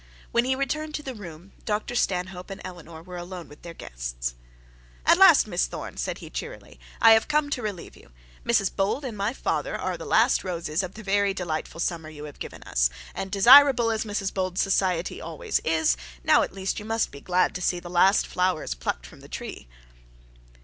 When 0.31 0.45
he 0.45 0.55
returned 0.55 0.95
to 0.95 1.03
the 1.03 1.13
room, 1.13 1.51
Dr 1.63 1.93
Stanhope 1.93 2.49
and 2.49 2.59
Eleanor 2.65 3.03
were 3.03 3.17
alone 3.17 3.47
with 3.47 3.61
their 3.61 3.75
hosts. 3.79 4.33
'At 5.05 5.19
last, 5.19 5.45
Miss 5.45 5.67
Thorne,' 5.67 5.95
said 5.97 6.17
he 6.17 6.31
cheerily, 6.31 6.79
'I 7.03 7.11
have 7.11 7.27
come 7.27 7.51
to 7.51 7.61
relieve 7.61 7.95
you. 7.95 8.11
Mrs 8.43 8.75
Bold 8.75 9.05
and 9.05 9.15
my 9.15 9.31
father 9.31 9.75
are 9.79 9.97
the 9.97 10.05
last 10.05 10.43
roses 10.43 10.81
in 10.81 10.89
the 10.93 11.03
very 11.03 11.35
delightful 11.35 11.79
summer 11.79 12.09
you 12.09 12.23
have 12.23 12.39
given 12.39 12.63
us, 12.63 12.89
and 13.13 13.29
desirable 13.29 13.91
as 13.91 14.03
Mrs 14.03 14.33
Bold's 14.33 14.59
society 14.59 15.21
always 15.21 15.59
is, 15.59 15.95
now 16.23 16.41
at 16.41 16.51
least 16.51 16.79
you 16.79 16.85
must 16.85 17.11
be 17.11 17.21
glad 17.21 17.53
to 17.53 17.61
see 17.61 17.79
the 17.79 17.87
last 17.87 18.25
flowers 18.25 18.73
plucked 18.73 19.05
from 19.05 19.19
the 19.19 19.29
tree.' 19.29 19.67